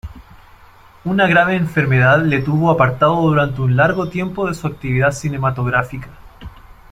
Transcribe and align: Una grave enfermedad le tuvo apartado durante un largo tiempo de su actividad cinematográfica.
Una 1.05 1.27
grave 1.27 1.55
enfermedad 1.55 2.23
le 2.25 2.41
tuvo 2.41 2.71
apartado 2.71 3.17
durante 3.21 3.61
un 3.61 3.75
largo 3.75 4.09
tiempo 4.09 4.47
de 4.47 4.55
su 4.55 4.65
actividad 4.65 5.11
cinematográfica. 5.11 6.07